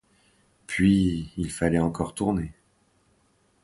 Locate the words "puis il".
0.65-1.51